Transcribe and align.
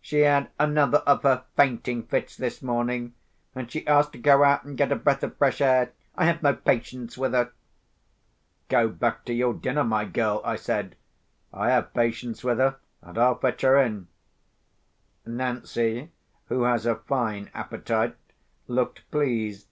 "She 0.00 0.20
had 0.20 0.48
another 0.60 0.98
of 0.98 1.24
her 1.24 1.42
fainting 1.56 2.04
fits 2.04 2.36
this 2.36 2.62
morning, 2.62 3.14
and 3.52 3.68
she 3.68 3.84
asked 3.84 4.12
to 4.12 4.18
go 4.18 4.44
out 4.44 4.62
and 4.62 4.78
get 4.78 4.92
a 4.92 4.94
breath 4.94 5.24
of 5.24 5.36
fresh 5.36 5.60
air. 5.60 5.90
I 6.14 6.24
have 6.26 6.40
no 6.40 6.54
patience 6.54 7.18
with 7.18 7.32
her!" 7.32 7.50
"Go 8.68 8.86
back 8.88 9.24
to 9.24 9.32
your 9.34 9.52
dinner, 9.54 9.82
my 9.82 10.04
girl," 10.04 10.40
I 10.44 10.54
said. 10.54 10.94
"I 11.52 11.70
have 11.70 11.92
patience 11.94 12.44
with 12.44 12.58
her, 12.58 12.76
and 13.00 13.18
I'll 13.18 13.34
fetch 13.40 13.62
her 13.62 13.76
in." 13.76 14.06
Nancy 15.26 16.12
(who 16.46 16.62
has 16.62 16.86
a 16.86 16.94
fine 16.94 17.50
appetite) 17.52 18.14
looked 18.68 19.10
pleased. 19.10 19.66